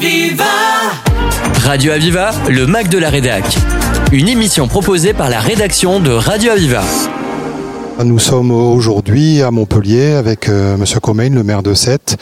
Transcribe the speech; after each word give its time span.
Aviva 0.00 0.44
Radio 1.62 1.92
Aviva, 1.92 2.30
le 2.48 2.66
Mac 2.66 2.88
de 2.88 2.96
la 2.96 3.10
Rédac. 3.10 3.44
Une 4.12 4.28
émission 4.28 4.66
proposée 4.66 5.12
par 5.12 5.28
la 5.28 5.40
rédaction 5.40 6.00
de 6.00 6.10
Radio 6.10 6.52
Aviva. 6.52 6.82
Nous 8.02 8.18
sommes 8.18 8.50
aujourd'hui 8.50 9.42
à 9.42 9.50
Montpellier 9.50 10.12
avec 10.12 10.48
euh, 10.48 10.78
Monsieur 10.78 11.00
Comain, 11.00 11.28
le 11.28 11.42
maire 11.42 11.62
de 11.62 11.74
Sète, 11.74 12.16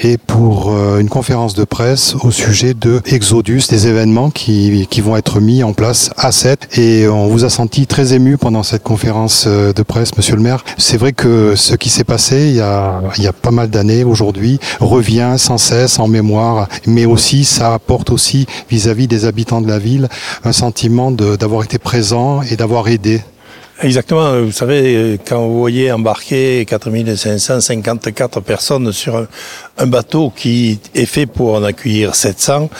et 0.00 0.16
pour 0.18 0.70
euh, 0.72 0.98
une 0.98 1.08
conférence 1.08 1.54
de 1.54 1.64
presse 1.64 2.14
au 2.22 2.30
sujet 2.30 2.74
de 2.74 3.00
Exodus, 3.06 3.62
des 3.68 3.86
événements 3.86 4.30
qui, 4.30 4.86
qui 4.90 5.00
vont 5.00 5.16
être 5.16 5.40
mis 5.40 5.62
en 5.62 5.72
place 5.72 6.10
à 6.16 6.32
Sète. 6.32 6.68
Et 6.78 7.08
on 7.08 7.26
vous 7.26 7.44
a 7.44 7.50
senti 7.50 7.86
très 7.86 8.14
ému 8.14 8.36
pendant 8.36 8.62
cette 8.62 8.82
conférence 8.82 9.44
euh, 9.46 9.72
de 9.72 9.82
presse, 9.82 10.16
Monsieur 10.16 10.36
le 10.36 10.42
maire. 10.42 10.64
C'est 10.76 10.96
vrai 10.96 11.12
que 11.12 11.54
ce 11.56 11.74
qui 11.74 11.88
s'est 11.88 12.04
passé 12.04 12.48
il 12.48 12.54
y 12.56 12.60
a, 12.60 13.00
il 13.16 13.24
y 13.24 13.26
a 13.26 13.32
pas 13.32 13.50
mal 13.50 13.70
d'années 13.70 14.04
aujourd'hui 14.04 14.58
revient 14.80 15.34
sans 15.36 15.58
cesse 15.58 15.98
en 15.98 16.08
mémoire, 16.08 16.68
mais 16.86 17.04
aussi 17.04 17.44
ça 17.44 17.74
apporte 17.74 18.10
aussi 18.10 18.46
vis-à-vis 18.70 19.08
des 19.08 19.24
habitants 19.24 19.60
de 19.60 19.68
la 19.68 19.78
ville 19.78 20.08
un 20.44 20.52
sentiment 20.52 21.10
de- 21.10 21.36
d'avoir 21.36 21.64
été 21.64 21.78
présent 21.78 22.42
et 22.42 22.56
d'avoir 22.56 22.88
aidé. 22.88 23.22
Exactement. 23.80 24.40
Vous 24.40 24.52
savez, 24.52 25.20
quand 25.26 25.46
vous 25.46 25.58
voyez 25.58 25.92
embarquer 25.92 26.64
4554 26.64 28.40
personnes 28.40 28.90
sur 28.92 29.26
un, 29.78 29.86
bateau 29.86 30.32
qui 30.34 30.80
est 30.94 31.06
fait 31.06 31.26
pour 31.26 31.54
en 31.54 31.62
accueillir 31.62 32.16
700, 32.16 32.70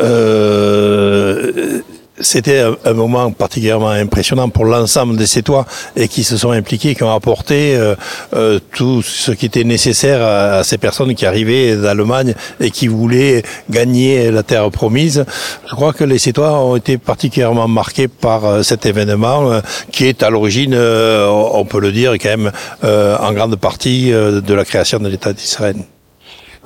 euh, 0.00 1.82
c'était 2.20 2.62
un, 2.84 2.92
moment 2.92 3.30
particulièrement 3.32 3.90
impressionnant 3.90 4.48
pour 4.48 4.64
l'ensemble 4.64 5.16
des 5.16 5.26
Sétois 5.26 5.66
et 5.96 6.08
qui 6.08 6.24
se 6.24 6.36
sont 6.36 6.50
impliqués, 6.50 6.94
qui 6.94 7.02
ont 7.02 7.14
apporté 7.14 7.76
euh, 7.76 7.94
euh, 8.34 8.58
tout 8.74 9.02
ce 9.02 9.32
qui 9.32 9.46
était 9.46 9.64
nécessaire 9.64 10.22
à, 10.22 10.64
ces 10.64 10.78
personnes 10.78 11.14
qui 11.14 11.26
arrivaient 11.26 11.76
d'Allemagne 11.76 12.34
et 12.60 12.70
qui 12.70 12.88
voulaient 12.88 13.42
gagner 13.70 14.30
la 14.30 14.42
terre 14.42 14.70
promise. 14.70 15.24
Je 15.68 15.74
crois 15.74 15.92
que 15.92 16.04
les 16.04 16.18
Sétois 16.18 16.58
ont 16.60 16.76
été 16.76 16.98
particulièrement 16.98 17.68
marqués 17.68 18.08
par 18.08 18.44
euh, 18.44 18.62
cet 18.62 18.86
événement 18.86 19.60
qui 19.90 20.06
est 20.06 20.22
à 20.22 20.30
l'origine, 20.30 20.74
on 20.74 21.64
peut 21.64 21.80
le 21.80 21.92
dire, 21.92 22.12
quand 22.14 22.28
même 22.28 22.52
en 22.82 23.32
grande 23.32 23.56
partie 23.56 24.10
de 24.10 24.54
la 24.54 24.64
création 24.64 24.98
de 24.98 25.08
l'État 25.08 25.32
d'Israël. 25.32 25.76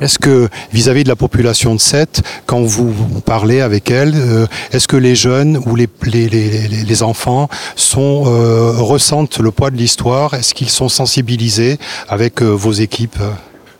Est-ce 0.00 0.19
que 0.19 0.48
vis-à-vis 0.73 1.05
de 1.05 1.09
la 1.09 1.14
population 1.14 1.75
de 1.75 1.81
Sète, 1.81 2.23
quand 2.47 2.62
vous 2.62 2.92
parlez 3.25 3.61
avec 3.61 3.92
elle, 3.92 4.14
euh, 4.17 4.47
est-ce 4.73 4.89
que 4.89 4.97
les 4.97 5.14
jeunes 5.14 5.56
ou 5.67 5.77
les, 5.77 5.89
les, 6.03 6.28
les, 6.28 7.03
enfants 7.05 7.48
sont, 7.77 8.25
euh, 8.27 8.73
ressentent 8.73 9.39
le 9.39 9.53
poids 9.53 9.70
de 9.70 9.77
l'histoire? 9.77 10.34
Est-ce 10.34 10.53
qu'ils 10.53 10.70
sont 10.70 10.89
sensibilisés 10.89 11.78
avec 12.09 12.42
euh, 12.42 12.47
vos 12.47 12.73
équipes? 12.73 13.19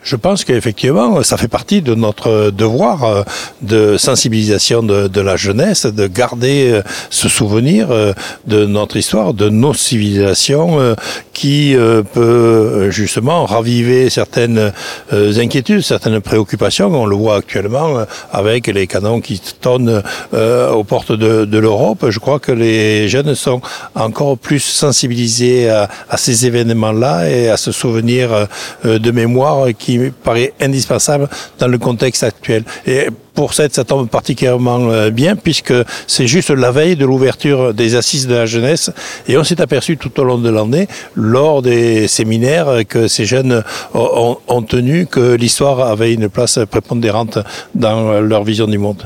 Je 0.05 0.17
pense 0.17 0.45
qu'effectivement, 0.45 1.23
ça 1.23 1.39
fait 1.39 1.49
partie 1.49 1.81
de 1.81 1.95
notre 1.95 2.51
devoir 2.51 3.05
euh, 3.05 3.23
de 3.63 3.97
sensibilisation 3.97 4.83
de, 4.83 5.21
la 5.21 5.37
jeunesse, 5.37 5.87
de 5.87 6.07
garder 6.07 6.73
euh, 6.73 6.83
ce 7.09 7.31
souvenir 7.31 7.91
euh, 7.91 8.13
de 8.47 8.67
notre 8.67 8.99
histoire, 8.99 9.33
de 9.33 9.49
nos 9.49 9.73
civilisations, 9.73 10.95
qui 11.33 11.75
peut 12.13 12.91
justement 12.91 13.45
raviver 13.45 14.11
certaines 14.11 14.73
inquiétudes, 15.13 15.81
certaines 15.81 16.21
préoccupations. 16.21 16.87
On 16.95 17.07
le 17.07 17.17
voit 17.17 17.37
actuellement 17.37 18.05
avec 18.33 18.67
les 18.67 18.87
canons 18.87 19.21
qui 19.21 19.41
tonnent 19.61 20.03
aux 20.33 20.85
portes 20.85 21.13
de, 21.13 21.59
l'Europe. 21.59 22.07
Je 22.11 22.19
crois 22.19 22.39
que 22.39 22.53
les 22.53 23.09
jeunes 23.09 23.35
sont 23.35 23.61
encore 23.95 24.39
plus 24.39 24.61
sensibilisés 24.61 25.71
à, 25.71 25.89
ces 26.17 26.47
événements-là 26.47 27.29
et 27.31 27.49
à 27.49 27.57
ce 27.57 27.73
souvenir 27.73 28.47
de 28.85 29.11
mémoire 29.11 29.67
qui 29.79 29.94
paraît 30.23 30.53
indispensable 30.61 31.29
dans 31.59 31.69
le 31.69 31.79
contexte 31.79 32.23
actuel. 32.23 32.65
Et 32.87 33.09
pour 33.35 33.53
cette, 33.53 33.75
ça 33.75 33.85
tombe 33.85 34.09
particulièrement 34.09 34.91
euh, 34.91 35.11
bien 35.11 35.35
puisque 35.35 35.75
c'est 36.07 36.27
juste 36.27 36.51
la 36.51 36.71
veille 36.71 36.97
de 36.97 37.05
l'ouverture 37.05 37.75
des 37.75 37.97
assises 37.97 38.27
de 38.29 38.35
la 38.35 38.47
jeunesse 38.47 38.91
et 39.27 39.37
on 39.37 39.45
s'est 39.45 39.61
aperçu 39.61 39.97
tout 39.97 40.21
au 40.21 40.25
long 40.25 40.39
de 40.39 40.51
l'année, 40.51 40.87
lors 41.17 41.63
des 41.63 42.07
séminaires 42.07 42.83
que 42.89 43.09
ces 43.09 43.25
jeunes 43.25 43.63
ont, 43.93 44.39
ont 44.47 44.63
que 44.63 45.35
l'histoire 45.35 45.81
avait 45.81 46.15
une 46.15 46.29
place 46.29 46.59
prépondérante 46.71 47.39
dans 47.75 48.21
leur 48.21 48.45
vision 48.45 48.67
du 48.67 48.79
monde. 48.79 49.05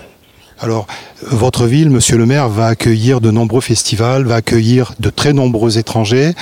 Alors, 0.61 0.87
votre 1.23 1.67
ville, 1.67 1.89
Monsieur 1.91 2.17
le 2.17 2.27
maire, 2.27 2.49
va 2.49 2.67
accueillir 2.67 3.21
de 3.21 3.31
nombreux 3.31 3.61
festivals, 3.61 4.25
va 4.25 4.37
accueillir 4.37 4.93
de 4.99 5.09
très 5.09 5.33
nombreux 5.33 5.79
étrangers. 5.79 6.33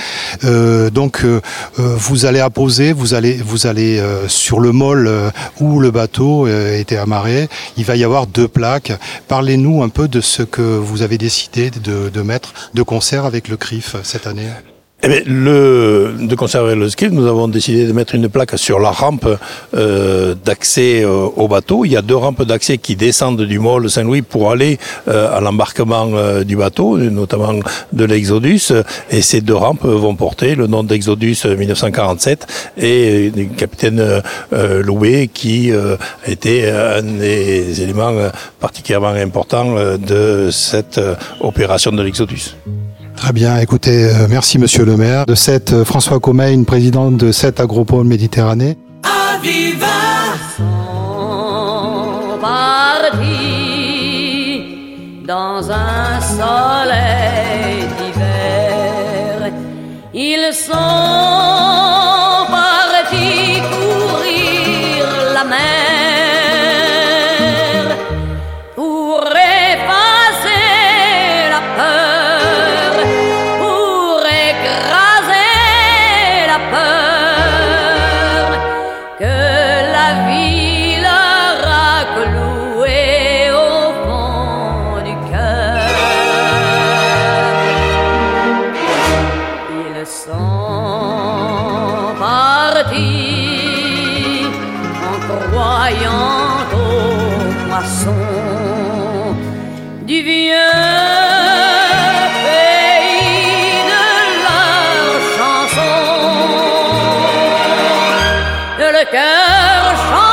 Euh, 0.43 0.89
donc, 0.89 1.23
euh, 1.23 1.39
euh, 1.79 1.95
vous 1.97 2.25
allez 2.25 2.39
apposer, 2.39 2.93
vous 2.93 3.13
allez, 3.13 3.33
vous 3.33 3.67
allez 3.67 4.01
sur 4.27 4.59
le 4.59 4.71
euh, 4.77 5.29
où 5.59 5.79
le 5.79 5.91
bateau 5.91 6.47
était 6.47 6.97
amarré. 6.97 7.47
Il 7.77 7.85
va 7.85 7.95
y 7.95 8.03
avoir 8.03 8.27
deux 8.27 8.47
plaques. 8.47 8.91
Parlez-nous 9.27 9.83
un 9.83 9.89
peu 9.89 10.07
de 10.07 10.21
ce 10.21 10.43
que 10.43 10.61
vous 10.61 11.01
avez 11.01 11.17
décidé 11.17 11.69
de, 11.69 12.09
de 12.09 12.21
mettre 12.21 12.53
de 12.73 12.81
concert 12.81 13.25
avec 13.25 13.47
le 13.47 13.57
CRIF 13.57 13.97
cette 14.03 14.27
année. 14.27 14.49
Eh 15.09 15.23
de 15.25 16.35
conserver 16.35 16.75
le 16.75 16.89
ski, 16.89 17.07
nous 17.09 17.27
avons 17.27 17.47
décidé 17.47 17.87
de 17.87 17.93
mettre 17.93 18.15
une 18.15 18.27
plaque 18.27 18.57
sur 18.57 18.77
la 18.79 18.91
rampe 18.91 19.27
euh, 19.73 20.35
d'accès 20.43 21.03
euh, 21.03 21.27
au 21.35 21.47
bateau. 21.47 21.85
Il 21.85 21.91
y 21.91 21.97
a 21.97 22.01
deux 22.01 22.15
rampes 22.15 22.43
d'accès 22.43 22.77
qui 22.77 22.97
descendent 22.97 23.41
du 23.41 23.59
môle 23.59 23.89
Saint-Louis 23.89 24.21
pour 24.21 24.51
aller 24.51 24.77
euh, 25.07 25.35
à 25.35 25.39
l'embarquement 25.39 26.07
du 26.43 26.57
bateau, 26.57 26.97
notamment 26.97 27.53
de 27.93 28.05
l'Exodus. 28.05 28.73
Et 29.09 29.21
ces 29.21 29.39
deux 29.39 29.55
rampes 29.55 29.85
vont 29.85 30.15
porter 30.15 30.55
le 30.55 30.67
nom 30.67 30.83
d'Exodus 30.83 31.37
1947 31.45 32.73
et 32.77 33.29
du 33.29 33.47
capitaine 33.49 34.21
Loué 34.51 35.29
qui 35.33 35.71
était 36.25 36.69
un 36.69 37.03
des 37.03 37.81
éléments 37.81 38.13
particulièrement 38.59 39.09
importants 39.09 39.75
de 39.97 40.49
cette 40.51 40.99
opération 41.39 41.91
de 41.91 42.01
l'Exodus. 42.01 42.55
Très 43.17 43.33
bien, 43.33 43.57
écoutez, 43.57 44.05
euh, 44.05 44.27
merci 44.29 44.59
Monsieur 44.59 44.85
le 44.85 44.95
maire. 44.95 45.25
De 45.25 45.33
cette 45.33 45.73
euh, 45.73 45.83
François 45.83 46.19
Comain, 46.19 46.63
président 46.63 47.11
de 47.11 47.31
cette 47.31 47.59
Agropole 47.59 48.05
Méditerranée. 48.05 48.77
Aviva 49.03 49.87
sont 50.55 52.37
partis 52.39 53.17
dans 55.27 55.71
un 55.71 56.21
soleil 56.21 57.87
d'hiver. 57.97 59.51
Ils 60.13 60.53
sont 60.53 61.86
chansons. 109.11 110.17
Le 110.17 110.26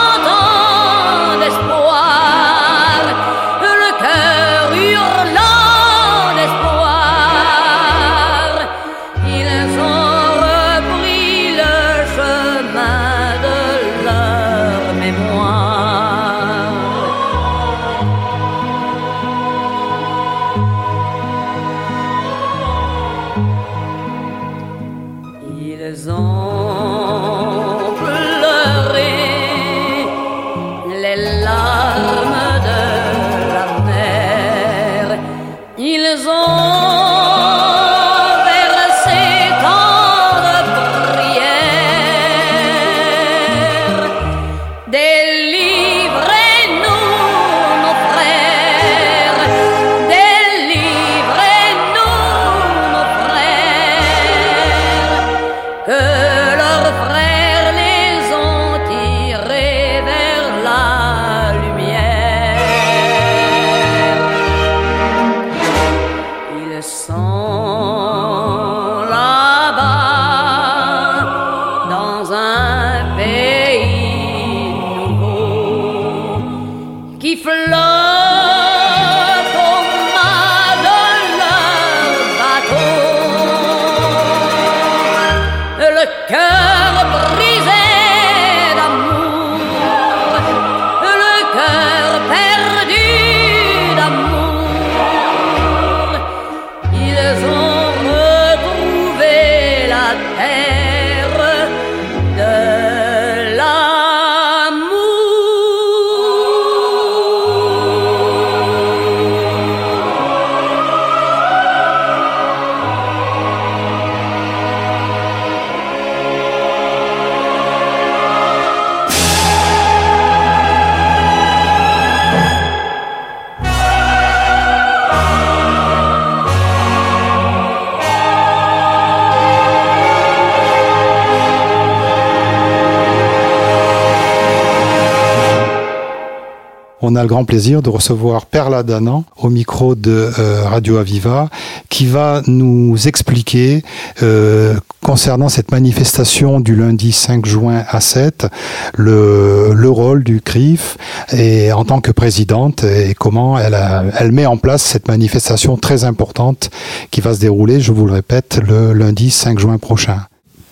On 137.07 137.17
a 137.17 137.23
le 137.23 137.29
grand 137.29 137.45
plaisir 137.45 137.83
de 137.83 137.91
recevoir 137.91 138.47
Perla 138.47 138.83
Danan 138.83 139.25
au 139.37 139.51
micro 139.51 139.95
de 139.95 140.31
euh, 140.39 140.63
Radio 140.65 140.97
Aviva 140.97 141.51
qui 141.91 142.07
va 142.07 142.41
nous 142.47 142.97
expliquer 143.07 143.83
euh, 144.23 144.73
concernant 145.03 145.51
cette 145.51 145.71
manifestation 145.71 146.61
du 146.61 146.75
lundi 146.75 147.13
5 147.13 147.45
juin 147.45 147.85
à 147.91 148.01
7 148.01 148.47
le, 148.95 149.75
le 149.75 149.91
rôle 149.91 150.25
du 150.25 150.41
CRIF 150.41 150.97
et 151.35 151.73
en 151.73 151.85
tant 151.85 152.01
que 152.01 152.11
présidente 152.11 152.85
et 152.85 153.13
comment 153.13 153.59
elle 153.59 154.33
met 154.33 154.47
en 154.47 154.57
place 154.57 154.83
cette 154.83 155.07
manifestation 155.07 155.77
très 155.77 156.05
importante 156.05 156.71
qui 157.11 157.21
va 157.21 157.35
se 157.35 157.41
dérouler, 157.41 157.83
je 157.83 157.93
vous 157.93 158.07
le 158.07 158.15
répète, 158.15 158.61
le 158.67 158.95
lundi 158.95 159.31
5 159.31 159.59
juin 159.59 159.77
prochain. 159.77 160.21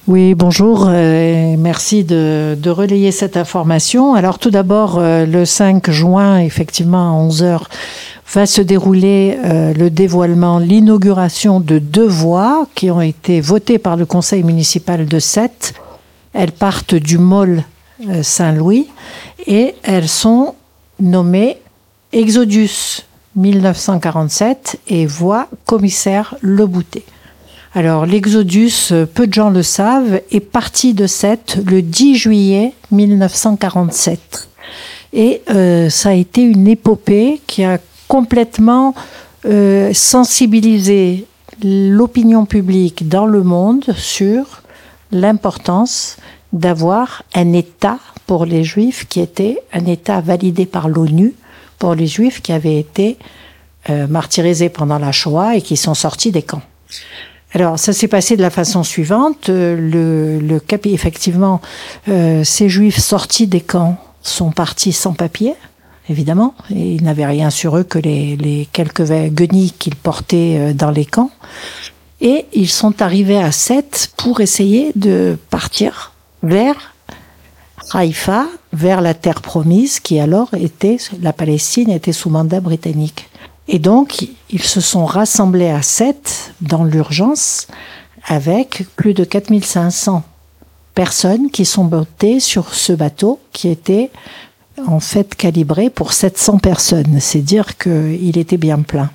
Oui, 0.09 0.35
bonjour. 0.35 0.89
euh, 0.89 1.55
merci 1.57 2.03
de, 2.03 2.59
relayer 2.69 3.13
cette 3.13 3.37
information. 3.37 4.15
Alors 4.15 4.41
tout 4.41 4.51
d'abord, 4.51 4.99
euh, 4.99 5.27
le 5.27 5.45
5 5.45 5.93
juin, 5.93 6.41
effectivement, 6.41 7.09
à 7.09 7.29
11h, 7.29 7.61
va 8.35 8.47
se 8.47 8.63
dérouler 8.63 9.39
euh, 9.45 9.73
le 9.73 9.91
dévoilement, 9.91 10.59
l'inauguration 10.59 11.61
de 11.61 11.79
deux 11.79 12.09
voies 12.09 12.67
qui 12.75 12.91
ont 12.91 13.01
été 13.01 13.41
votées 13.41 13.79
par 13.79 13.97
le 13.97 14.05
conseil 14.05 14.43
municipal 14.43 15.07
de 15.07 15.19
Sète. 15.21 15.75
Elles 16.33 16.51
partent 16.51 16.97
du 16.97 17.19
Môle 17.19 17.63
Saint-Louis 18.23 18.89
et 19.47 19.77
elles 19.85 20.09
sont 20.09 20.57
nommées 20.99 21.59
Exodus 22.13 23.05
1947 23.37 24.81
et 24.89 25.07
voie 25.07 25.47
commissaire 25.65 26.35
Le 26.41 26.67
Boutet. 26.67 27.05
Alors, 27.75 28.05
l'Exodus, 28.05 28.91
euh, 28.91 29.07
peu 29.07 29.27
de 29.27 29.33
gens 29.33 29.49
le 29.49 29.63
savent, 29.63 30.21
est 30.31 30.41
parti 30.41 30.93
de 30.93 31.07
Sète 31.07 31.57
le 31.65 31.81
10 31.81 32.17
juillet 32.17 32.75
1947. 32.91 34.51
Et 35.15 35.41
euh, 35.49 35.89
ça 35.89 36.11
a 36.11 36.13
été 36.13 36.43
une 36.43 36.69
épopée 36.69 37.41
qui 37.47 37.65
a 37.65 37.79
complètement 38.09 38.95
euh, 39.47 39.91
sensibilisé 39.95 41.25
l'opinion 41.65 42.45
publique 42.45 43.09
dans 43.09 43.25
le 43.25 43.43
monde 43.43 43.85
sur 43.97 44.63
l'importance 45.11 46.19
d'avoir 46.53 47.23
un 47.35 47.55
État 47.55 47.99
pour 48.27 48.45
les 48.45 48.65
Juifs 48.65 49.07
qui 49.09 49.21
était 49.21 49.63
un 49.73 49.87
État 49.87 50.21
validé 50.21 50.67
par 50.67 50.91
l'ONU 50.91 51.33
pour 51.79 51.95
les 51.95 52.07
Juifs 52.07 52.43
qui 52.43 52.53
avaient 52.53 52.79
été 52.79 53.17
martyrisés 53.89 54.69
pendant 54.69 54.99
la 54.99 55.13
Shoah 55.13 55.57
et 55.57 55.63
qui 55.63 55.77
sont 55.77 55.95
sortis 55.95 56.31
des 56.31 56.43
camps. 56.43 56.63
Alors, 57.55 57.79
ça 57.79 57.93
s'est 57.93 58.09
passé 58.09 58.37
de 58.37 58.43
la 58.43 58.51
façon 58.51 58.83
suivante. 58.83 59.49
Euh, 59.51 59.77
Le, 59.77 60.39
le 60.41 60.61
effectivement, 60.87 61.61
euh, 62.09 62.45
ces 62.45 62.69
juifs 62.69 62.99
sortis 62.99 63.47
des 63.47 63.61
camps 63.61 63.99
sont 64.23 64.53
partis 64.53 64.93
sans 64.93 65.13
papier, 65.13 65.55
évidemment. 66.09 66.55
Et 66.71 66.95
ils 66.95 67.03
n'avaient 67.03 67.27
rien 67.27 67.51
sur 67.51 67.77
eux 67.77 67.83
que 67.85 67.99
les, 67.99 68.37
les 68.37 68.69
quelques 68.73 69.11
guenilles 69.31 69.73
qu'ils 69.73 69.97
portaient 69.97 70.57
euh, 70.59 70.73
dans 70.73 70.91
les 70.91 71.05
camps. 71.05 71.31
Et 72.23 72.47
ils 72.55 72.71
sont 72.71 73.03
arrivés 73.03 73.43
à 73.43 73.53
Sète 73.53 74.13
pour 74.17 74.41
essayer 74.41 74.93
de 74.95 75.37
partir 75.51 76.13
vers 76.43 76.95
Haïfa, 77.93 78.47
vers 78.73 79.01
la 79.03 79.13
terre 79.13 79.43
promise, 79.43 80.01
qui 80.01 80.19
alors 80.21 80.49
était, 80.55 80.97
la 81.21 81.33
Palestine 81.33 81.91
était 81.91 82.13
sous 82.13 82.31
mandat 82.31 82.61
britannique. 82.61 83.29
Et 83.69 83.79
donc, 83.79 84.29
ils 84.51 84.63
se 84.63 84.81
sont 84.81 85.07
rassemblés 85.07 85.71
à 85.71 85.83
Sète 85.83 86.53
dans 86.61 86.85
l'urgence 86.85 87.69
avec 88.27 88.87
plus 88.97 89.15
de 89.15 89.25
4500 89.25 90.23
personnes 90.95 91.51
qui 91.51 91.65
sont 91.65 91.85
montées 91.85 92.41
sur 92.41 92.75
ce 92.75 92.93
bateau 92.93 93.41
qui 93.53 93.69
était 93.69 94.11
en 94.87 95.01
fait 95.01 95.35
calibré 95.35 95.91
pour 95.91 96.13
700 96.13 96.59
personnes. 96.59 97.19
C'est 97.21 97.41
dire 97.41 97.79
qu'il 97.79 98.37
était 98.39 98.57
bien 98.57 98.81
plein. 98.81 99.11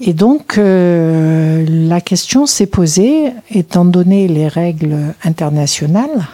Et 0.00 0.12
donc, 0.12 0.58
euh, 0.58 1.64
la 1.68 2.00
question 2.00 2.46
s'est 2.46 2.66
posée, 2.66 3.32
étant 3.50 3.84
donné 3.84 4.26
les 4.26 4.48
règles 4.48 5.14
internationales, 5.22 6.26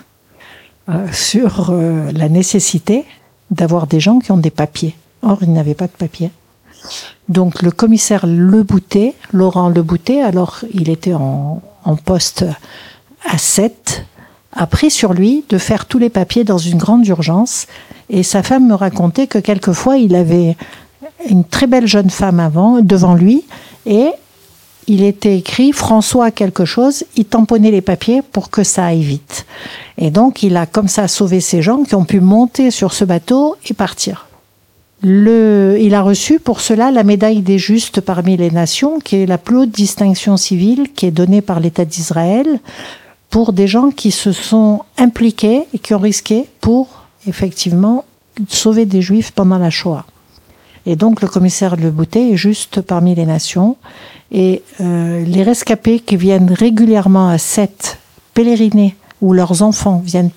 euh, 0.89 1.07
sur 1.13 1.71
euh, 1.71 2.11
la 2.13 2.29
nécessité 2.29 3.05
d'avoir 3.51 3.87
des 3.87 4.01
gens 4.01 4.19
qui 4.19 4.33
ont 4.33 4.39
des 4.39 4.51
papiers. 4.51 4.97
Or, 5.23 5.39
ils 5.43 5.53
n'avaient 5.53 5.75
pas 5.75 5.87
de 5.87 5.93
papiers. 5.93 6.31
Donc 7.29 7.63
le 7.63 7.71
commissaire 7.71 8.27
Leboutet, 8.27 9.15
Laurent 9.33 9.69
Leboutet, 9.69 10.21
alors 10.23 10.61
il 10.73 10.91
était 10.91 11.15
en, 11.15 11.63
en 11.85 11.97
poste 11.97 12.45
à 13.25 13.39
7, 13.39 14.05
a 14.53 14.67
pris 14.67 14.91
sur 14.91 15.13
lui 15.13 15.45
de 15.49 15.59
faire 15.59 15.87
tous 15.87 15.99
les 15.99 16.11
papiers 16.11 16.45
dans 16.45 16.59
une 16.59 16.79
grande 16.79 17.07
urgence. 17.07 17.67
Et 18.09 18.23
sa 18.23 18.43
femme 18.43 18.67
me 18.67 18.75
racontait 18.75 19.27
que 19.27 19.39
quelquefois 19.39 19.97
il 19.97 20.15
avait 20.15 20.57
une 21.29 21.45
très 21.45 21.67
belle 21.67 21.87
jeune 21.87 22.11
femme 22.11 22.41
avant, 22.41 22.81
devant 22.81 23.15
lui, 23.15 23.45
et 23.87 24.09
il 24.87 25.05
était 25.05 25.37
écrit 25.37 25.73
François 25.73 26.31
quelque 26.31 26.65
chose, 26.65 27.05
il 27.17 27.25
tamponnait 27.25 27.71
les 27.71 27.81
papiers 27.81 28.23
pour 28.23 28.51
que 28.51 28.65
ça 28.65 28.87
aille 28.87 29.03
vite. 29.03 29.47
Et 29.99 30.11
donc 30.11 30.43
il 30.43 30.57
a 30.57 30.67
comme 30.67 30.89
ça 30.89 31.07
sauvé 31.07 31.41
ces 31.41 31.63
gens 31.63 31.85
qui 31.85 31.95
ont 31.95 32.05
pu 32.05 32.21
monter 32.21 32.71
sur 32.71 32.93
ce 32.93 33.05
bateau 33.05 33.57
et 33.69 33.75
partir. 33.75 34.30
Le, 35.03 35.79
il 35.81 35.95
a 35.95 36.03
reçu 36.03 36.39
pour 36.39 36.61
cela 36.61 36.91
la 36.91 37.05
médaille 37.05 37.41
des 37.41 37.59
justes 37.59 38.01
parmi 38.01 38.37
les 38.37 38.51
nations, 38.51 38.99
qui 38.99 39.17
est 39.17 39.27
la 39.27 39.39
plus 39.39 39.57
haute 39.57 39.71
distinction 39.71 40.37
civile 40.37 40.93
qui 40.95 41.07
est 41.07 41.11
donnée 41.11 41.41
par 41.41 41.61
l'État 41.61 41.85
d'Israël 41.85 42.61
pour 43.31 43.53
des 43.53 43.67
gens 43.67 43.91
qui 43.91 44.11
se 44.11 44.33
sont 44.33 44.83
impliqués 44.99 45.63
et 45.73 45.79
qui 45.79 45.95
ont 45.95 45.99
risqué 45.99 46.47
pour 46.61 47.05
effectivement 47.27 48.05
sauver 48.49 48.85
des 48.85 49.01
juifs 49.01 49.31
pendant 49.31 49.59
la 49.59 49.71
Shoah. 49.71 50.05
Et 50.87 50.97
donc 50.97 51.23
le 51.23 51.29
commissaire 51.29 51.77
Le 51.77 51.91
Boutet 51.91 52.33
est 52.33 52.37
juste 52.37 52.81
parmi 52.81 53.15
les 53.15 53.27
nations. 53.27 53.77
Et 54.33 54.63
euh, 54.81 55.25
les 55.25 55.43
rescapés 55.43 56.01
qui 56.01 56.17
viennent 56.17 56.53
régulièrement 56.53 57.29
à 57.29 57.39
Sète 57.39 57.99
pèleriner, 58.35 58.97
où 59.21 59.33
leurs 59.33 59.63
enfants 59.63 60.03
viennent 60.05 60.31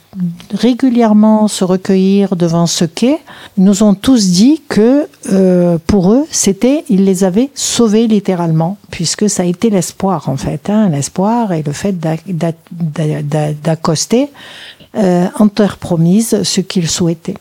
régulièrement 0.53 1.47
se 1.47 1.63
recueillir 1.63 2.35
devant 2.35 2.67
ce 2.67 2.85
quai, 2.85 3.17
nous 3.57 3.81
ont 3.83 3.93
tous 3.93 4.29
dit 4.29 4.61
que 4.67 5.07
euh, 5.31 5.77
pour 5.87 6.11
eux, 6.13 6.25
c'était, 6.31 6.83
ils 6.89 7.05
les 7.05 7.23
avaient 7.23 7.49
sauvés 7.55 8.07
littéralement, 8.07 8.77
puisque 8.91 9.29
ça 9.29 9.43
a 9.43 9.45
été 9.45 9.69
l'espoir 9.69 10.27
en 10.29 10.37
fait, 10.37 10.69
hein, 10.69 10.89
l'espoir 10.89 11.53
et 11.53 11.63
le 11.63 11.71
fait 11.71 11.93
d'ac- 11.93 12.23
d'ac- 12.27 12.57
d'ac- 12.71 13.55
d'accoster 13.61 14.29
euh, 14.95 15.27
en 15.39 15.47
terre 15.47 15.77
promise 15.77 16.43
ce 16.43 16.61
qu'ils 16.61 16.89
souhaitaient. 16.89 17.37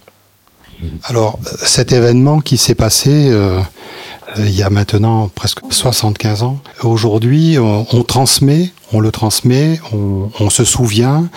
Alors, 1.04 1.38
cet 1.64 1.92
événement 1.92 2.40
qui 2.40 2.56
s'est 2.56 2.74
passé 2.74 3.28
euh, 3.30 3.60
il 4.38 4.50
y 4.50 4.62
a 4.62 4.70
maintenant 4.70 5.28
presque 5.34 5.60
75 5.68 6.42
ans, 6.42 6.58
aujourd'hui, 6.82 7.58
on 7.58 7.84
transmet, 8.02 8.72
on 8.92 9.00
le 9.00 9.10
transmet, 9.10 9.80
on, 9.92 10.50
se 10.50 10.64
souvient, 10.64 11.28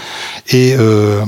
et 0.49 0.75
euh, 0.77 1.21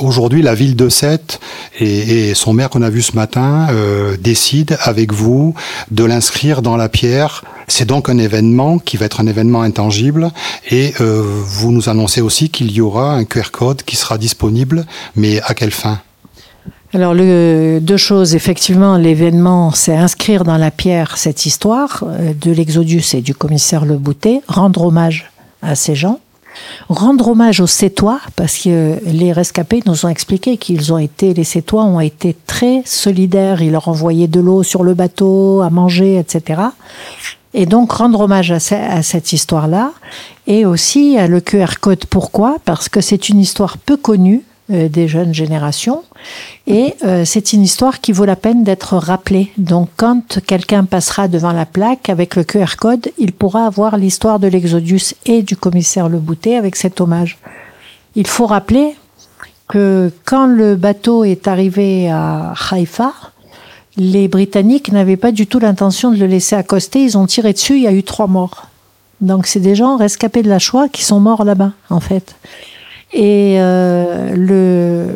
aujourd'hui, 0.00 0.42
la 0.42 0.54
ville 0.54 0.76
de 0.76 0.88
Sète 0.88 1.40
et, 1.78 2.28
et 2.28 2.34
son 2.34 2.52
maire 2.52 2.70
qu'on 2.70 2.82
a 2.82 2.90
vu 2.90 3.02
ce 3.02 3.14
matin 3.14 3.68
euh, 3.70 4.16
décide 4.18 4.76
avec 4.82 5.12
vous 5.12 5.54
de 5.90 6.04
l'inscrire 6.04 6.62
dans 6.62 6.76
la 6.76 6.88
pierre. 6.88 7.44
C'est 7.68 7.86
donc 7.86 8.08
un 8.08 8.18
événement 8.18 8.78
qui 8.78 8.96
va 8.96 9.06
être 9.06 9.20
un 9.20 9.26
événement 9.26 9.62
intangible, 9.62 10.30
et 10.70 10.92
euh, 11.00 11.22
vous 11.24 11.72
nous 11.72 11.88
annoncez 11.88 12.20
aussi 12.20 12.50
qu'il 12.50 12.70
y 12.70 12.80
aura 12.80 13.14
un 13.14 13.24
QR 13.24 13.50
code 13.50 13.82
qui 13.82 13.96
sera 13.96 14.18
disponible, 14.18 14.84
mais 15.16 15.40
à 15.42 15.54
quelle 15.54 15.70
fin? 15.70 16.00
Alors, 16.94 17.12
le, 17.12 17.80
deux 17.82 17.96
choses. 17.96 18.36
Effectivement, 18.36 18.96
l'événement, 18.96 19.72
c'est 19.72 19.96
inscrire 19.96 20.44
dans 20.44 20.56
la 20.56 20.70
pierre 20.70 21.16
cette 21.16 21.44
histoire 21.44 22.04
euh, 22.06 22.32
de 22.40 22.52
l'Exodus 22.52 23.02
et 23.14 23.20
du 23.20 23.34
commissaire 23.34 23.84
Le 23.84 23.96
Boutet, 23.96 24.42
rendre 24.46 24.84
hommage 24.84 25.28
à 25.64 25.74
ces 25.74 25.94
gens, 25.94 26.20
rendre 26.88 27.28
hommage 27.28 27.60
aux 27.60 27.66
Sétois, 27.66 28.20
parce 28.36 28.58
que 28.58 28.98
les 29.04 29.32
rescapés 29.32 29.82
nous 29.86 30.06
ont 30.06 30.08
expliqué 30.08 30.56
qu'ils 30.56 30.92
ont 30.92 30.98
été, 30.98 31.34
les 31.34 31.44
Sétois 31.44 31.84
ont 31.84 32.00
été 32.00 32.36
très 32.46 32.82
solidaires. 32.84 33.62
Ils 33.62 33.72
leur 33.72 33.88
envoyaient 33.88 34.28
de 34.28 34.40
l'eau 34.40 34.62
sur 34.62 34.84
le 34.84 34.94
bateau, 34.94 35.62
à 35.62 35.70
manger, 35.70 36.18
etc. 36.18 36.62
Et 37.52 37.66
donc, 37.66 37.92
rendre 37.92 38.20
hommage 38.20 38.50
à, 38.52 38.56
à 38.56 39.02
cette 39.02 39.32
histoire-là. 39.32 39.92
Et 40.46 40.66
aussi 40.66 41.16
à 41.16 41.26
le 41.26 41.40
QR 41.40 41.78
code. 41.80 42.04
Pourquoi? 42.06 42.58
Parce 42.64 42.88
que 42.88 43.00
c'est 43.00 43.28
une 43.28 43.40
histoire 43.40 43.78
peu 43.78 43.96
connue 43.96 44.42
des 44.68 45.08
jeunes 45.08 45.34
générations. 45.34 46.02
Et 46.66 46.94
euh, 47.04 47.24
c'est 47.24 47.52
une 47.52 47.62
histoire 47.62 48.00
qui 48.00 48.12
vaut 48.12 48.24
la 48.24 48.36
peine 48.36 48.64
d'être 48.64 48.96
rappelée. 48.96 49.52
Donc 49.58 49.90
quand 49.96 50.40
quelqu'un 50.46 50.84
passera 50.84 51.28
devant 51.28 51.52
la 51.52 51.66
plaque 51.66 52.08
avec 52.08 52.36
le 52.36 52.44
QR 52.44 52.76
code, 52.78 53.10
il 53.18 53.32
pourra 53.32 53.66
avoir 53.66 53.96
l'histoire 53.98 54.38
de 54.38 54.48
l'Exodus 54.48 55.14
et 55.26 55.42
du 55.42 55.56
commissaire 55.56 56.08
Le 56.08 56.18
Boutet 56.18 56.56
avec 56.56 56.76
cet 56.76 57.00
hommage. 57.00 57.38
Il 58.16 58.26
faut 58.26 58.46
rappeler 58.46 58.96
que 59.68 60.10
quand 60.24 60.46
le 60.46 60.76
bateau 60.76 61.24
est 61.24 61.48
arrivé 61.48 62.10
à 62.10 62.54
Haïfa, 62.70 63.12
les 63.96 64.28
Britanniques 64.28 64.90
n'avaient 64.92 65.16
pas 65.16 65.32
du 65.32 65.46
tout 65.46 65.58
l'intention 65.58 66.10
de 66.10 66.16
le 66.16 66.26
laisser 66.26 66.56
accoster. 66.56 67.02
Ils 67.02 67.18
ont 67.18 67.26
tiré 67.26 67.52
dessus, 67.52 67.76
il 67.76 67.82
y 67.82 67.86
a 67.86 67.92
eu 67.92 68.02
trois 68.02 68.26
morts. 68.26 68.66
Donc 69.20 69.46
c'est 69.46 69.60
des 69.60 69.74
gens 69.74 69.96
rescapés 69.96 70.42
de 70.42 70.48
la 70.48 70.58
Shoah 70.58 70.88
qui 70.88 71.04
sont 71.04 71.20
morts 71.20 71.44
là-bas, 71.44 71.72
en 71.90 72.00
fait. 72.00 72.34
Et 73.16 73.56
euh, 73.60 74.34
le, 74.34 75.06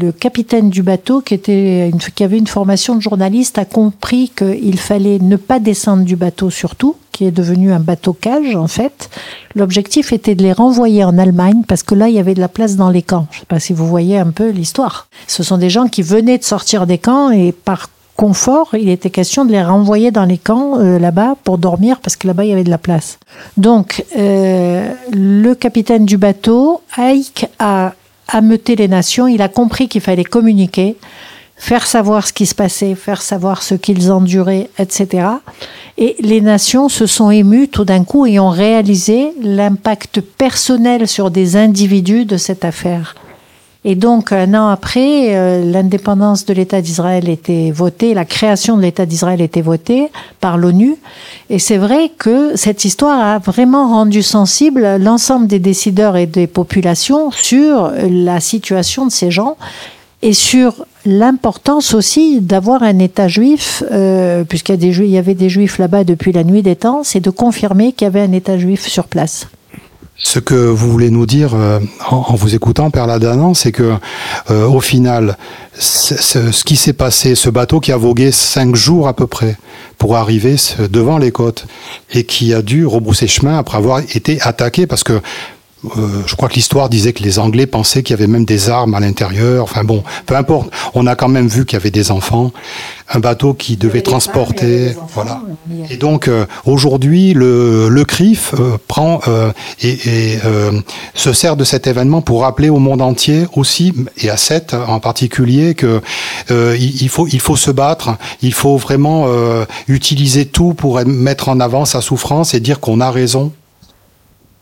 le 0.00 0.12
capitaine 0.12 0.70
du 0.70 0.82
bateau, 0.84 1.20
qui, 1.20 1.34
était 1.34 1.88
une- 1.88 1.98
qui 1.98 2.22
avait 2.22 2.38
une 2.38 2.46
formation 2.46 2.94
de 2.94 3.00
journaliste, 3.02 3.58
a 3.58 3.64
compris 3.64 4.30
qu'il 4.36 4.78
fallait 4.78 5.18
ne 5.18 5.34
pas 5.36 5.58
descendre 5.58 6.04
du 6.04 6.14
bateau 6.14 6.50
surtout, 6.50 6.94
qui 7.10 7.24
est 7.24 7.32
devenu 7.32 7.72
un 7.72 7.80
bateau 7.80 8.12
cage 8.12 8.54
en 8.54 8.68
fait. 8.68 9.10
L'objectif 9.56 10.12
était 10.12 10.36
de 10.36 10.42
les 10.44 10.52
renvoyer 10.52 11.02
en 11.02 11.18
Allemagne 11.18 11.62
parce 11.66 11.82
que 11.82 11.96
là, 11.96 12.08
il 12.08 12.14
y 12.14 12.20
avait 12.20 12.34
de 12.34 12.40
la 12.40 12.46
place 12.48 12.76
dans 12.76 12.90
les 12.90 13.02
camps. 13.02 13.26
Je 13.32 13.38
ne 13.38 13.40
sais 13.40 13.46
pas 13.46 13.58
si 13.58 13.72
vous 13.72 13.88
voyez 13.88 14.18
un 14.18 14.30
peu 14.30 14.50
l'histoire. 14.50 15.08
Ce 15.26 15.42
sont 15.42 15.58
des 15.58 15.68
gens 15.70 15.88
qui 15.88 16.02
venaient 16.02 16.38
de 16.38 16.44
sortir 16.44 16.86
des 16.86 16.98
camps 16.98 17.32
et 17.32 17.50
par 17.50 17.90
confort, 18.18 18.70
il 18.74 18.88
était 18.88 19.10
question 19.10 19.44
de 19.44 19.52
les 19.52 19.62
renvoyer 19.62 20.10
dans 20.10 20.24
les 20.24 20.38
camps 20.38 20.80
euh, 20.80 20.98
là-bas 20.98 21.36
pour 21.44 21.56
dormir 21.56 22.00
parce 22.00 22.16
que 22.16 22.26
là-bas 22.26 22.44
il 22.44 22.50
y 22.50 22.52
avait 22.52 22.64
de 22.64 22.70
la 22.70 22.76
place. 22.76 23.20
Donc 23.56 24.04
euh, 24.18 24.92
le 25.12 25.54
capitaine 25.54 26.04
du 26.04 26.16
bateau, 26.18 26.82
Ike, 26.96 27.46
a 27.60 27.94
ameuté 28.26 28.74
les 28.74 28.88
nations. 28.88 29.28
Il 29.28 29.40
a 29.40 29.48
compris 29.48 29.86
qu'il 29.86 30.00
fallait 30.00 30.24
communiquer, 30.24 30.96
faire 31.56 31.86
savoir 31.86 32.26
ce 32.26 32.32
qui 32.32 32.46
se 32.46 32.56
passait, 32.56 32.96
faire 32.96 33.22
savoir 33.22 33.62
ce 33.62 33.76
qu'ils 33.76 34.10
enduraient, 34.10 34.68
etc. 34.80 35.28
Et 35.96 36.16
les 36.18 36.40
nations 36.40 36.88
se 36.88 37.06
sont 37.06 37.30
émues 37.30 37.68
tout 37.68 37.84
d'un 37.84 38.02
coup 38.02 38.26
et 38.26 38.40
ont 38.40 38.50
réalisé 38.50 39.32
l'impact 39.40 40.22
personnel 40.22 41.06
sur 41.06 41.30
des 41.30 41.54
individus 41.54 42.24
de 42.24 42.36
cette 42.36 42.64
affaire. 42.64 43.14
Et 43.90 43.94
donc, 43.94 44.32
un 44.32 44.52
an 44.52 44.68
après, 44.68 45.34
euh, 45.34 45.64
l'indépendance 45.64 46.44
de 46.44 46.52
l'État 46.52 46.82
d'Israël 46.82 47.26
était 47.26 47.70
votée, 47.70 48.12
la 48.12 48.26
création 48.26 48.76
de 48.76 48.82
l'État 48.82 49.06
d'Israël 49.06 49.40
était 49.40 49.62
votée 49.62 50.10
par 50.40 50.58
l'ONU. 50.58 50.96
Et 51.48 51.58
c'est 51.58 51.78
vrai 51.78 52.10
que 52.18 52.54
cette 52.54 52.84
histoire 52.84 53.18
a 53.18 53.38
vraiment 53.38 53.88
rendu 53.88 54.22
sensible 54.22 54.98
l'ensemble 54.98 55.46
des 55.46 55.58
décideurs 55.58 56.18
et 56.18 56.26
des 56.26 56.46
populations 56.46 57.30
sur 57.30 57.90
la 58.10 58.40
situation 58.40 59.06
de 59.06 59.10
ces 59.10 59.30
gens 59.30 59.56
et 60.20 60.34
sur 60.34 60.84
l'importance 61.06 61.94
aussi 61.94 62.42
d'avoir 62.42 62.82
un 62.82 62.98
État 62.98 63.26
juif, 63.26 63.82
euh, 63.90 64.44
puisqu'il 64.44 64.84
y, 64.84 65.16
avait 65.16 65.32
des 65.32 65.48
juifs 65.48 65.78
là-bas 65.78 66.04
depuis 66.04 66.32
la 66.32 66.44
nuit 66.44 66.60
des 66.60 66.76
temps, 66.76 67.04
c'est 67.04 67.20
de 67.20 67.30
confirmer 67.30 67.92
qu'il 67.92 68.04
y 68.04 68.08
avait 68.08 68.20
un 68.20 68.32
État 68.32 68.58
juif 68.58 68.86
sur 68.86 69.06
place. 69.06 69.48
Ce 70.20 70.40
que 70.40 70.54
vous 70.54 70.90
voulez 70.90 71.10
nous 71.10 71.26
dire 71.26 71.54
euh, 71.54 71.78
en, 72.10 72.34
vous 72.34 72.56
écoutant, 72.56 72.90
Père 72.90 73.06
Ladanan, 73.06 73.54
c'est 73.54 73.70
que 73.70 73.94
euh, 74.50 74.66
au 74.66 74.80
final, 74.80 75.38
ce 75.78 76.64
qui 76.64 76.74
s'est 76.74 76.92
passé, 76.92 77.36
ce 77.36 77.48
bateau 77.48 77.78
qui 77.78 77.92
a 77.92 77.96
vogué 77.96 78.32
cinq 78.32 78.74
jours 78.74 79.06
à 79.06 79.14
peu 79.14 79.28
près 79.28 79.56
pour 79.96 80.16
arriver 80.16 80.56
devant 80.90 81.18
les 81.18 81.30
côtes 81.30 81.66
et 82.12 82.24
qui 82.24 82.52
a 82.52 82.62
dû 82.62 82.84
rebrousser 82.84 83.28
chemin 83.28 83.58
après 83.58 83.78
avoir 83.78 84.00
été 84.00 84.40
attaqué 84.40 84.88
parce 84.88 85.04
que 85.04 85.20
euh, 85.84 86.22
je 86.26 86.34
crois 86.34 86.48
que 86.48 86.54
l'histoire 86.54 86.88
disait 86.88 87.12
que 87.12 87.22
les 87.22 87.38
Anglais 87.38 87.66
pensaient 87.66 88.02
qu'il 88.02 88.14
y 88.14 88.18
avait 88.18 88.26
même 88.26 88.44
des 88.44 88.68
armes 88.68 88.94
à 88.94 89.00
l'intérieur. 89.00 89.64
Enfin 89.64 89.84
bon, 89.84 90.02
peu 90.26 90.36
importe. 90.36 90.70
On 90.94 91.06
a 91.06 91.14
quand 91.14 91.28
même 91.28 91.46
vu 91.46 91.64
qu'il 91.64 91.76
y 91.76 91.80
avait 91.80 91.90
des 91.90 92.10
enfants, 92.10 92.52
un 93.08 93.20
bateau 93.20 93.54
qui 93.54 93.76
devait 93.76 94.02
transporter. 94.02 94.96
Voilà. 95.14 95.40
Et 95.90 95.96
donc 95.96 96.28
euh, 96.28 96.46
aujourd'hui, 96.64 97.32
le, 97.32 97.88
le 97.88 98.04
CRIF 98.04 98.54
euh, 98.54 98.76
prend 98.88 99.20
et, 99.82 99.88
et, 99.90 100.38
se 101.14 101.32
sert 101.32 101.56
de 101.56 101.64
cet 101.64 101.86
événement 101.86 102.22
pour 102.22 102.42
rappeler 102.42 102.68
au 102.68 102.78
monde 102.78 103.02
entier 103.02 103.46
aussi, 103.54 103.92
et 104.18 104.30
à 104.30 104.36
Sète 104.36 104.74
en 104.74 105.00
particulier, 105.00 105.74
que 105.74 106.00
euh, 106.50 106.76
il, 106.78 107.02
il 107.02 107.08
faut 107.08 107.26
il 107.28 107.40
faut 107.40 107.56
se 107.56 107.70
battre, 107.70 108.16
il 108.42 108.52
faut 108.52 108.76
vraiment 108.76 109.26
utiliser 109.86 110.46
tout 110.46 110.74
pour 110.74 111.04
mettre 111.06 111.48
en 111.48 111.60
avant 111.60 111.84
sa 111.84 112.00
souffrance 112.00 112.54
et 112.54 112.60
dire 112.60 112.80
qu'on 112.80 113.00
a 113.00 113.10
raison. 113.10 113.52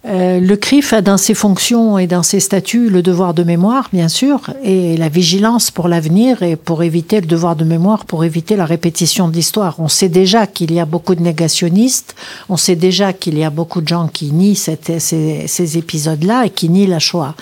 Euh, 0.08 0.38
le 0.38 0.56
CRIF 0.56 0.92
a 0.92 1.00
dans 1.02 1.16
ses 1.16 1.34
fonctions 1.34 1.98
et 1.98 2.06
dans 2.06 2.22
ses 2.22 2.38
statuts 2.38 2.88
le 2.90 3.02
devoir 3.02 3.34
de 3.34 3.42
mémoire, 3.42 3.88
bien 3.92 4.06
sûr, 4.08 4.50
et 4.62 4.96
la 4.96 5.08
vigilance 5.08 5.72
pour 5.72 5.88
l'avenir 5.88 6.42
et 6.44 6.54
pour 6.54 6.84
éviter 6.84 7.20
le 7.20 7.26
devoir 7.26 7.56
de 7.56 7.64
mémoire, 7.64 8.04
pour 8.04 8.22
éviter 8.22 8.54
la 8.54 8.66
répétition 8.66 9.26
de 9.28 9.34
l'histoire. 9.34 9.74
On 9.80 9.88
sait 9.88 10.08
déjà 10.08 10.46
qu'il 10.46 10.72
y 10.72 10.78
a 10.78 10.84
beaucoup 10.84 11.16
de 11.16 11.22
négationnistes, 11.22 12.14
on 12.48 12.56
sait 12.56 12.76
déjà 12.76 13.12
qu'il 13.12 13.36
y 13.36 13.42
a 13.42 13.50
beaucoup 13.50 13.80
de 13.80 13.88
gens 13.88 14.06
qui 14.06 14.30
nient 14.30 14.54
ces, 14.54 14.78
ces 15.00 15.78
épisodes-là 15.78 16.46
et 16.46 16.50
qui 16.50 16.68
nient 16.68 16.86
la 16.86 17.00
Shoah. 17.00 17.34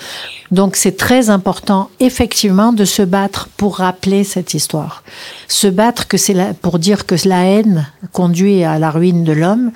Donc 0.51 0.75
c'est 0.75 0.95
très 0.97 1.29
important, 1.29 1.89
effectivement, 1.99 2.71
de 2.71 2.85
se 2.85 3.01
battre 3.01 3.49
pour 3.57 3.77
rappeler 3.77 4.23
cette 4.23 4.53
histoire. 4.53 5.03
Se 5.47 5.67
battre 5.67 6.07
que 6.07 6.17
c'est 6.17 6.33
la- 6.33 6.53
pour 6.53 6.79
dire 6.79 7.05
que 7.05 7.15
la 7.27 7.45
haine 7.45 7.87
conduit 8.11 8.63
à 8.63 8.79
la 8.79 8.91
ruine 8.91 9.23
de 9.23 9.33
l'homme 9.33 9.71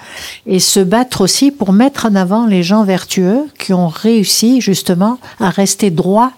et 0.46 0.60
se 0.60 0.80
battre 0.80 1.22
aussi 1.22 1.52
pour 1.52 1.74
mettre 1.74 2.06
en 2.06 2.16
avant 2.16 2.46
les 2.46 2.62
gens 2.64 2.79
vertueux 2.84 3.48
qui 3.58 3.74
ont 3.74 3.88
réussi 3.88 4.62
justement 4.62 5.20
à 5.40 5.50
rester 5.50 5.92
droits 5.92 6.32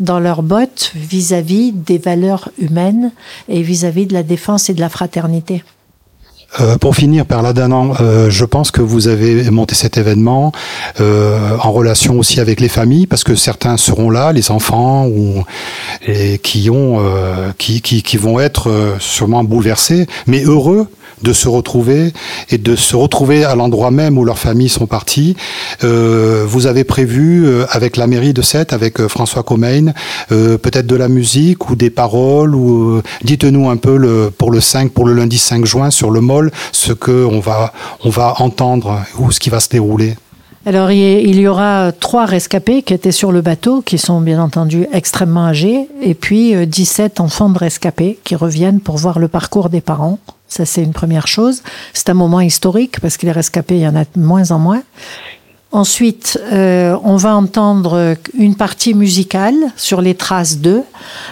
dans 0.00 0.20
leurs 0.20 0.42
bottes 0.42 0.92
vis-à-vis 0.94 1.72
des 1.72 1.98
valeurs 1.98 2.50
humaines 2.58 3.12
et 3.48 3.62
vis-à-vis 3.62 4.06
de 4.06 4.14
la 4.14 4.22
défense 4.22 4.68
et 4.68 4.74
de 4.74 4.80
la 4.80 4.88
fraternité. 4.88 5.62
Euh, 6.60 6.76
pour 6.76 6.94
finir, 6.94 7.24
Père 7.24 7.40
Ladanan, 7.40 7.94
euh, 8.00 8.28
je 8.28 8.44
pense 8.44 8.70
que 8.70 8.82
vous 8.82 9.08
avez 9.08 9.50
monté 9.50 9.74
cet 9.74 9.96
événement 9.96 10.52
euh, 11.00 11.56
en 11.62 11.72
relation 11.72 12.18
aussi 12.18 12.40
avec 12.40 12.60
les 12.60 12.68
familles, 12.68 13.06
parce 13.06 13.24
que 13.24 13.34
certains 13.34 13.78
seront 13.78 14.10
là, 14.10 14.32
les 14.32 14.50
enfants, 14.50 15.06
ou 15.06 15.44
et 16.06 16.38
qui 16.38 16.70
ont, 16.70 16.98
euh, 17.00 17.52
qui, 17.58 17.80
qui, 17.80 18.02
qui 18.02 18.16
vont 18.16 18.40
être 18.40 18.68
euh, 18.70 18.96
sûrement 18.98 19.44
bouleversés, 19.44 20.06
mais 20.26 20.42
heureux 20.44 20.88
de 21.22 21.32
se 21.32 21.48
retrouver 21.48 22.12
et 22.50 22.58
de 22.58 22.76
se 22.76 22.96
retrouver 22.96 23.44
à 23.44 23.54
l'endroit 23.54 23.90
même 23.90 24.18
où 24.18 24.24
leurs 24.24 24.38
familles 24.38 24.68
sont 24.68 24.86
parties. 24.86 25.36
Euh, 25.84 26.44
vous 26.46 26.66
avez 26.66 26.84
prévu 26.84 27.46
euh, 27.46 27.64
avec 27.70 27.96
la 27.96 28.06
mairie 28.06 28.32
de 28.32 28.42
Sète, 28.42 28.72
avec 28.72 29.00
euh, 29.00 29.08
François 29.08 29.42
Comain, 29.42 29.92
euh, 30.32 30.58
peut-être 30.58 30.86
de 30.86 30.96
la 30.96 31.08
musique 31.08 31.70
ou 31.70 31.76
des 31.76 31.90
paroles 31.90 32.54
ou 32.54 33.00
dites-nous 33.22 33.70
un 33.70 33.76
peu 33.76 33.96
le, 33.96 34.30
pour 34.36 34.50
le 34.50 34.60
5, 34.60 34.90
pour 34.90 35.06
le 35.06 35.14
lundi 35.14 35.38
5 35.38 35.64
juin 35.64 35.90
sur 35.90 36.10
le 36.10 36.20
MOL, 36.20 36.50
ce 36.72 36.92
que 36.92 37.24
on 37.24 37.40
va 37.40 37.72
on 38.04 38.10
va 38.10 38.34
entendre 38.38 39.00
ou 39.18 39.30
ce 39.30 39.40
qui 39.40 39.50
va 39.50 39.60
se 39.60 39.68
dérouler. 39.68 40.14
Alors 40.64 40.92
il 40.92 41.34
y- 41.40 41.48
aura 41.48 41.90
trois 41.90 42.24
rescapés 42.24 42.82
qui 42.82 42.94
étaient 42.94 43.10
sur 43.10 43.32
le 43.32 43.40
bateau, 43.40 43.82
qui 43.82 43.98
sont 43.98 44.20
bien 44.20 44.40
entendu 44.40 44.86
extrêmement 44.92 45.46
âgés, 45.46 45.88
et 46.00 46.14
puis 46.14 46.54
euh, 46.54 46.66
17 46.66 47.18
enfants 47.18 47.48
de 47.50 47.58
rescapés 47.58 48.18
qui 48.22 48.36
reviennent 48.36 48.78
pour 48.80 48.96
voir 48.96 49.18
le 49.18 49.26
parcours 49.26 49.68
des 49.70 49.80
parents. 49.80 50.18
Ça 50.46 50.64
c'est 50.64 50.82
une 50.84 50.92
première 50.92 51.26
chose. 51.26 51.62
C'est 51.94 52.10
un 52.10 52.14
moment 52.14 52.40
historique 52.40 53.00
parce 53.00 53.16
que 53.16 53.26
les 53.26 53.32
rescapés, 53.32 53.76
il 53.76 53.80
y 53.82 53.88
en 53.88 53.96
a 53.96 54.04
de 54.04 54.08
moins 54.22 54.52
en 54.52 54.58
moins. 54.60 54.82
Ensuite, 55.72 56.38
euh, 56.52 56.96
on 57.02 57.16
va 57.16 57.34
entendre 57.34 58.14
une 58.38 58.54
partie 58.56 58.92
musicale 58.92 59.54
sur 59.76 60.02
les 60.02 60.14
traces 60.14 60.58
d'eux, 60.58 60.82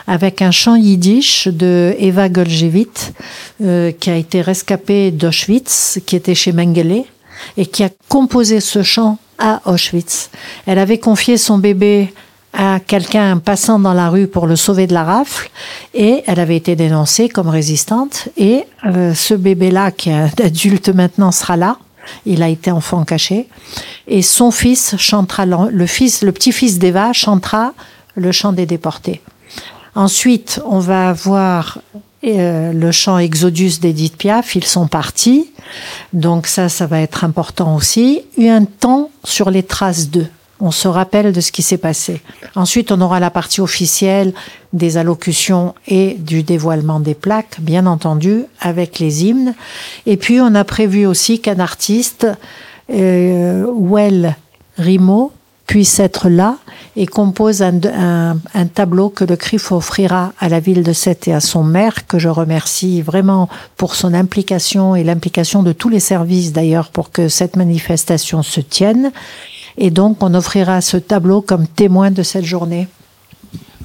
avec 0.07 0.41
un 0.41 0.51
chant 0.51 0.77
yiddish 0.77 1.47
de 1.47 1.95
Eva 1.99 2.31
Goljevit, 2.31 2.89
euh, 3.63 3.93
qui 3.93 4.09
a 4.11 4.17
été 4.17 4.41
rescapée 4.41 5.11
d'Auschwitz, 5.11 6.01
qui 6.07 6.17
était 6.17 6.35
chez 6.35 6.53
Mengele, 6.53 7.03
et 7.57 7.67
qui 7.67 7.85
a 7.85 7.91
composé 8.09 8.61
ce 8.61 8.83
chant 8.83 9.19
à 9.39 9.61
Auschwitz. 9.65 10.31
Elle 10.67 10.79
avait 10.79 10.99
confié 10.99 11.37
son 11.37 11.59
bébé 11.59 12.13
à 12.53 12.81
quelqu'un 12.81 13.39
passant 13.39 13.79
dans 13.79 13.95
la 13.95 14.09
rue 14.09 14.27
pour 14.27 14.47
le 14.47 14.57
sauver 14.57 14.87
de 14.87 14.95
la 14.95 15.05
rafle 15.05 15.51
et 15.95 16.23
elle 16.27 16.41
avait 16.41 16.57
été 16.57 16.75
dénoncée 16.75 17.29
comme 17.29 17.49
résistante 17.49 18.29
et 18.37 18.65
euh, 18.87 19.15
ce 19.15 19.35
bébé-là 19.35 19.93
qui 19.93 20.11
est 20.11 20.41
adulte 20.41 20.89
maintenant 20.89 21.31
sera 21.33 21.57
là. 21.57 21.79
Il 22.27 22.43
a 22.43 22.49
été 22.49 22.71
enfant 22.71 23.05
caché. 23.05 23.47
Et 24.09 24.23
son 24.23 24.51
fils 24.51 24.97
chantera 24.97 25.47
le, 25.47 25.87
fils 25.87 26.23
le 26.23 26.33
petit-fils 26.33 26.79
d'Eva 26.79 27.13
chantera 27.13 27.73
le 28.17 28.33
chant 28.33 28.53
des 28.53 28.67
déportés. 28.67 29.21
Ensuite, 29.95 30.61
on 30.65 30.81
va 30.81 31.11
avoir 31.11 31.79
euh, 32.23 32.73
le 32.73 32.93
chant 32.93 33.19
Exodus 33.19 33.79
d'Edith 33.81 34.17
Piaf, 34.17 34.55
ils 34.55 34.65
sont 34.65 34.87
partis. 34.87 35.51
Donc 36.13 36.47
ça, 36.47 36.69
ça 36.69 36.87
va 36.87 37.01
être 37.01 37.25
important 37.25 37.77
aussi. 37.77 38.23
Eu 38.37 38.49
un 38.49 38.65
temps 38.65 39.11
sur 39.25 39.51
les 39.51 39.63
traces 39.63 40.11
d'eux. 40.11 40.29
On 40.63 40.71
se 40.71 40.89
rappelle 40.89 41.33
de 41.33 41.41
ce 41.41 41.53
qui 41.53 41.63
s'est 41.63 41.79
passé. 41.79 42.21
Ensuite, 42.55 42.93
on 42.93 43.01
aura 43.01 43.19
la 43.19 43.31
partie 43.31 43.63
officielle 43.63 44.35
des 44.75 44.99
allocutions 44.99 45.75
et 45.89 46.17
du 46.19 46.43
dévoilement 46.43 47.01
des 47.01 47.15
plaques, 47.15 47.57
bien 47.61 47.87
entendu, 47.87 48.45
avec 48.61 48.99
les 48.99 49.25
hymnes. 49.25 49.55
Et 50.05 50.19
puis, 50.19 50.39
on 50.39 50.55
a 50.55 50.65
prévu 50.65 51.07
aussi 51.07 51.41
qu'un 51.41 51.61
artiste, 51.61 52.27
euh, 52.93 53.65
Well 53.75 54.37
Rimo, 54.77 55.33
puisse 55.67 55.99
être 55.99 56.29
là 56.29 56.57
et 56.97 57.07
compose 57.07 57.63
un, 57.63 58.37
tableau 58.75 59.09
que 59.11 59.25
le 59.25 59.37
CRIF 59.37 59.73
offrira 59.73 60.33
à 60.41 60.49
la 60.49 60.61
ville 60.61 60.83
de 60.83 60.93
Sète 60.93 61.29
et 61.29 61.33
à 61.33 61.41
son 61.41 61.63
maire, 61.63 62.07
que 62.07 62.19
je 62.19 62.29
remercie 62.29 63.01
vraiment 63.03 63.49
pour 63.77 63.95
son 63.95 64.13
implication 64.13 64.97
et 64.97 65.05
l'implication 65.05 65.63
de 65.63 65.73
tous 65.73 65.89
les 65.89 66.01
services 66.01 66.53
d'ailleurs 66.53 66.89
pour 66.89 67.11
que 67.11 67.29
cette 67.29 67.57
manifestation 67.57 68.43
se 68.43 68.61
tienne. 68.61 69.13
Et 69.79 69.91
donc, 69.91 70.19
on 70.21 70.35
offrira 70.35 70.81
ce 70.81 70.97
tableau 70.97 71.41
comme 71.41 71.67
témoin 71.67 72.11
de 72.11 72.23
cette 72.23 72.45
journée. 72.45 72.89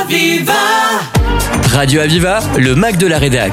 Aviva 0.00 0.52
Radio 1.72 2.00
Aviva, 2.00 2.40
le 2.56 2.74
Mac 2.74 2.98
de 2.98 3.06
la 3.06 3.18
Rédac. 3.18 3.52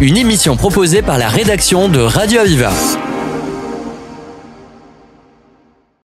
Une 0.00 0.16
émission 0.16 0.56
proposée 0.56 1.02
par 1.02 1.18
la 1.18 1.28
rédaction 1.28 1.88
de 1.88 2.00
Radio 2.00 2.40
Aviva. 2.40 2.70